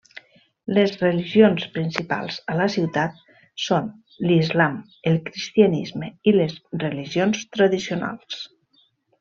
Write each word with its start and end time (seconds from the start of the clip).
Les 0.75 0.93
religions 1.01 1.65
principals 1.75 2.39
a 2.53 2.55
la 2.61 2.67
ciutat 2.77 3.21
són 3.65 3.91
l'islam, 4.31 4.81
el 5.13 5.21
cristianisme 5.29 6.11
i 6.33 6.37
les 6.41 6.59
religions 6.89 7.47
tradicionals. 7.59 8.45